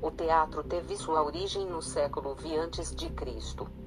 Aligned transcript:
O 0.00 0.12
teatro 0.12 0.62
teve 0.62 0.96
sua 0.96 1.24
origem 1.24 1.66
no 1.66 1.82
século 1.82 2.32
V 2.36 2.56
a.C., 2.60 2.94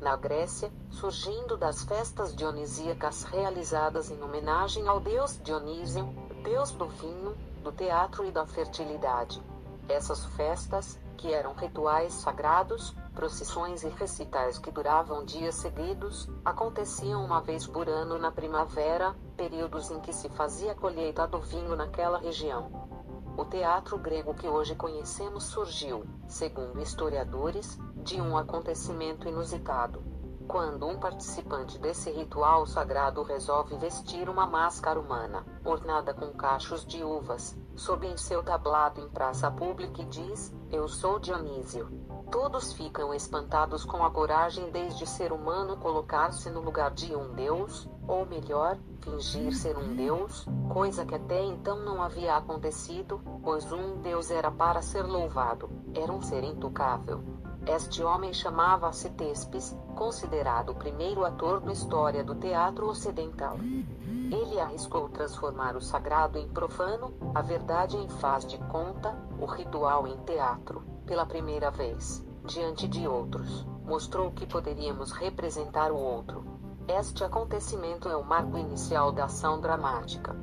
na 0.00 0.16
Grécia, 0.16 0.72
surgindo 0.90 1.54
das 1.56 1.82
festas 1.84 2.34
dionisíacas 2.34 3.24
realizadas 3.24 4.10
em 4.10 4.22
homenagem 4.22 4.88
ao 4.88 5.00
deus 5.00 5.38
Dionísio, 5.42 6.06
deus 6.42 6.70
do 6.70 6.88
vinho, 6.88 7.36
do 7.62 7.70
teatro 7.72 8.24
e 8.24 8.30
da 8.30 8.46
fertilidade. 8.46 9.42
Essas 9.86 10.24
festas, 10.34 10.98
que 11.18 11.32
eram 11.32 11.52
rituais 11.52 12.14
sagrados, 12.14 12.94
procissões 13.14 13.82
e 13.82 13.88
recitais 13.88 14.58
que 14.58 14.70
duravam 14.70 15.26
dias 15.26 15.56
seguidos, 15.56 16.26
aconteciam 16.42 17.22
uma 17.22 17.42
vez 17.42 17.66
por 17.66 17.86
ano 17.86 18.18
na 18.18 18.32
primavera, 18.32 19.14
períodos 19.36 19.90
em 19.90 20.00
que 20.00 20.14
se 20.14 20.30
fazia 20.30 20.74
colheita 20.74 21.26
do 21.26 21.40
vinho 21.40 21.76
naquela 21.76 22.18
região. 22.18 22.97
O 23.38 23.44
teatro 23.44 23.96
grego 23.96 24.34
que 24.34 24.48
hoje 24.48 24.74
conhecemos 24.74 25.44
surgiu, 25.44 26.04
segundo 26.26 26.82
historiadores, 26.82 27.78
de 28.02 28.20
um 28.20 28.36
acontecimento 28.36 29.28
inusitado. 29.28 30.02
Quando 30.48 30.88
um 30.88 30.98
participante 30.98 31.78
desse 31.78 32.10
ritual 32.10 32.66
sagrado 32.66 33.22
resolve 33.22 33.76
vestir 33.76 34.28
uma 34.28 34.44
máscara 34.44 34.98
humana, 34.98 35.46
ornada 35.64 36.12
com 36.12 36.32
cachos 36.32 36.84
de 36.84 37.04
uvas, 37.04 37.56
sob 37.76 38.08
em 38.08 38.16
seu 38.16 38.42
tablado 38.42 39.00
em 39.00 39.08
praça 39.08 39.48
pública 39.52 40.02
e 40.02 40.06
diz: 40.06 40.52
Eu 40.68 40.88
sou 40.88 41.20
Dionísio. 41.20 41.88
Todos 42.30 42.74
ficam 42.74 43.14
espantados 43.14 43.86
com 43.86 44.04
a 44.04 44.10
coragem 44.10 44.70
desde 44.70 45.06
ser 45.06 45.32
humano 45.32 45.78
colocar-se 45.78 46.50
no 46.50 46.60
lugar 46.60 46.90
de 46.90 47.16
um 47.16 47.32
deus, 47.32 47.88
ou 48.06 48.26
melhor, 48.26 48.76
fingir 49.00 49.54
ser 49.54 49.78
um 49.78 49.94
deus, 49.96 50.46
coisa 50.70 51.06
que 51.06 51.14
até 51.14 51.42
então 51.42 51.78
não 51.80 52.02
havia 52.02 52.36
acontecido, 52.36 53.18
pois 53.42 53.72
um 53.72 54.02
deus 54.02 54.30
era 54.30 54.50
para 54.50 54.82
ser 54.82 55.04
louvado, 55.04 55.70
era 55.94 56.12
um 56.12 56.20
ser 56.20 56.44
intocável. 56.44 57.22
Este 57.66 58.02
homem 58.02 58.34
chamava-se 58.34 59.08
Tespes, 59.10 59.74
considerado 59.96 60.70
o 60.70 60.74
primeiro 60.74 61.24
ator 61.24 61.60
da 61.60 61.72
história 61.72 62.22
do 62.22 62.34
teatro 62.34 62.88
ocidental. 62.88 63.56
Ele 63.58 64.60
arriscou 64.60 65.08
transformar 65.08 65.76
o 65.76 65.80
sagrado 65.80 66.38
em 66.38 66.48
profano, 66.48 67.14
a 67.34 67.40
verdade 67.40 67.96
em 67.96 68.08
faz 68.08 68.44
de 68.44 68.58
conta, 68.66 69.16
o 69.40 69.46
ritual 69.46 70.06
em 70.06 70.16
teatro 70.24 70.98
pela 71.08 71.24
primeira 71.24 71.70
vez, 71.70 72.22
diante 72.48 72.88
de 72.88 73.06
outros, 73.06 73.66
mostrou 73.84 74.30
que 74.32 74.46
poderíamos 74.46 75.12
representar 75.12 75.92
o 75.92 75.96
outro. 75.96 76.42
Este 76.88 77.22
acontecimento 77.22 78.08
é 78.08 78.16
o 78.16 78.24
marco 78.24 78.56
inicial 78.56 79.12
da 79.12 79.26
ação 79.26 79.60
dramática. 79.60 80.34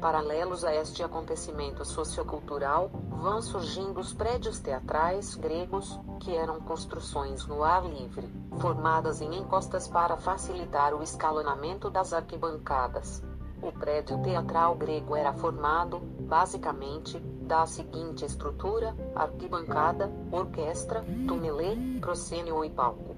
Paralelos 0.00 0.64
a 0.64 0.74
este 0.74 1.04
acontecimento 1.04 1.84
sociocultural, 1.84 2.90
vão 3.08 3.40
surgindo 3.40 4.00
os 4.00 4.12
prédios 4.12 4.58
teatrais 4.58 5.36
gregos, 5.36 5.98
que 6.18 6.34
eram 6.34 6.60
construções 6.60 7.46
no 7.46 7.62
ar 7.62 7.86
livre, 7.86 8.28
formadas 8.58 9.20
em 9.20 9.32
encostas 9.36 9.86
para 9.86 10.16
facilitar 10.16 10.94
o 10.94 11.02
escalonamento 11.02 11.88
das 11.88 12.12
arquibancadas. 12.12 13.22
O 13.62 13.72
prédio 13.72 14.22
teatral 14.22 14.74
grego 14.74 15.16
era 15.16 15.32
formado, 15.32 15.98
basicamente, 15.98 17.18
da 17.18 17.66
seguinte 17.66 18.24
estrutura: 18.24 18.94
arquibancada, 19.14 20.10
orquestra, 20.30 21.04
tumelê, 21.26 21.76
proscênio 22.00 22.64
e 22.64 22.70
palco. 22.70 23.16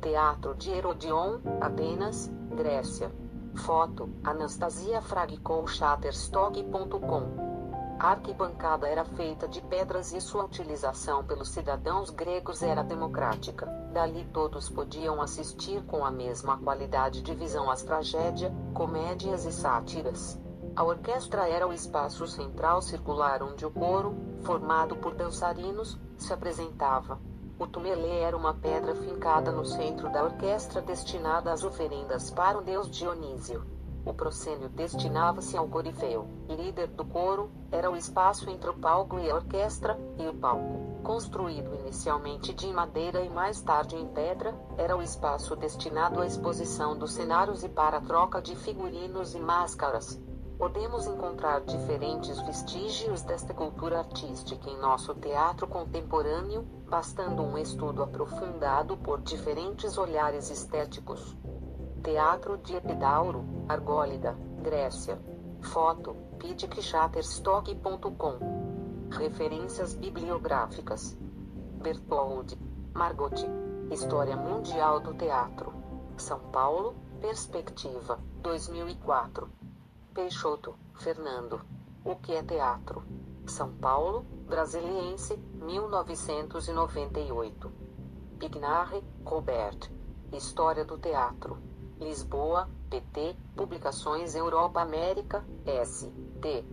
Teatro 0.00 0.54
de 0.54 0.70
Herodion, 0.70 1.38
Atenas, 1.60 2.30
Grécia. 2.54 3.10
Foto: 3.54 4.10
Anastasia 4.22 5.00
Fragicol 5.00 5.66
Shutterstock.com 5.66 7.53
a 7.98 8.08
arquibancada 8.08 8.88
era 8.88 9.04
feita 9.04 9.46
de 9.46 9.60
pedras 9.62 10.12
e 10.12 10.20
sua 10.20 10.44
utilização 10.44 11.24
pelos 11.24 11.50
cidadãos 11.50 12.10
gregos 12.10 12.62
era 12.62 12.82
democrática. 12.82 13.66
Dali 13.92 14.24
todos 14.32 14.68
podiam 14.68 15.22
assistir 15.22 15.82
com 15.84 16.04
a 16.04 16.10
mesma 16.10 16.58
qualidade 16.58 17.22
de 17.22 17.34
visão 17.34 17.70
às 17.70 17.82
tragédias, 17.82 18.52
comédias 18.72 19.44
e 19.44 19.52
sátiras. 19.52 20.38
A 20.74 20.82
orquestra 20.82 21.48
era 21.48 21.68
o 21.68 21.72
espaço 21.72 22.26
central 22.26 22.82
circular 22.82 23.42
onde 23.42 23.64
o 23.64 23.70
coro, 23.70 24.16
formado 24.42 24.96
por 24.96 25.14
dançarinos, 25.14 25.96
se 26.18 26.32
apresentava. 26.32 27.20
O 27.56 27.66
tumelê 27.66 28.18
era 28.18 28.36
uma 28.36 28.54
pedra 28.54 28.96
fincada 28.96 29.52
no 29.52 29.64
centro 29.64 30.10
da 30.10 30.24
orquestra 30.24 30.82
destinada 30.82 31.52
às 31.52 31.62
oferendas 31.62 32.28
para 32.28 32.58
o 32.58 32.62
deus 32.62 32.90
Dionísio. 32.90 33.64
O 34.06 34.12
proscênio 34.12 34.68
destinava-se 34.68 35.56
ao 35.56 35.66
corifeu, 35.66 36.28
líder 36.48 36.88
do 36.88 37.06
coro, 37.06 37.50
era 37.72 37.90
o 37.90 37.96
espaço 37.96 38.50
entre 38.50 38.68
o 38.68 38.74
palco 38.74 39.18
e 39.18 39.30
a 39.30 39.34
orquestra, 39.34 39.98
e 40.18 40.28
o 40.28 40.34
palco, 40.34 41.02
construído 41.02 41.74
inicialmente 41.74 42.52
de 42.52 42.70
madeira 42.70 43.22
e 43.22 43.30
mais 43.30 43.62
tarde 43.62 43.96
em 43.96 44.06
pedra, 44.08 44.54
era 44.76 44.94
o 44.94 45.02
espaço 45.02 45.56
destinado 45.56 46.20
à 46.20 46.26
exposição 46.26 46.96
dos 46.96 47.12
cenários 47.14 47.64
e 47.64 47.68
para 47.68 47.96
a 47.96 48.00
troca 48.02 48.42
de 48.42 48.54
figurinos 48.54 49.34
e 49.34 49.40
máscaras. 49.40 50.20
Podemos 50.58 51.06
encontrar 51.06 51.62
diferentes 51.62 52.38
vestígios 52.42 53.22
desta 53.22 53.52
cultura 53.52 54.00
artística 54.00 54.68
em 54.70 54.78
nosso 54.78 55.14
teatro 55.14 55.66
contemporâneo, 55.66 56.62
bastando 56.88 57.42
um 57.42 57.58
estudo 57.58 58.02
aprofundado 58.02 58.96
por 58.98 59.20
diferentes 59.22 59.98
olhares 59.98 60.50
estéticos. 60.50 61.36
Teatro 62.04 62.58
de 62.58 62.76
Epidauro, 62.76 63.44
Argólida, 63.66 64.36
Grécia. 64.60 65.18
Foto: 65.62 66.14
pidicshutterstock.com. 66.38 69.08
Referências 69.10 69.94
bibliográficas. 69.94 71.16
Bertoldi, 71.80 72.58
Margot. 72.92 73.32
História 73.90 74.36
Mundial 74.36 75.00
do 75.00 75.14
Teatro. 75.14 75.72
São 76.18 76.40
Paulo, 76.52 76.94
Perspectiva, 77.22 78.18
2004. 78.42 79.48
Peixoto, 80.12 80.74
Fernando. 80.96 81.62
O 82.04 82.16
que 82.16 82.34
é 82.34 82.42
teatro? 82.42 83.02
São 83.46 83.72
Paulo, 83.76 84.26
Brasiliense, 84.46 85.38
1998. 85.54 87.72
Pignarre, 88.38 89.02
Robert. 89.24 89.90
História 90.30 90.84
do 90.84 90.98
Teatro. 90.98 91.72
Lisboa, 92.00 92.68
PT, 92.90 93.36
Publicações 93.56 94.34
Europa 94.34 94.80
América, 94.80 95.44
S. 95.64 96.10
T. 96.40 96.64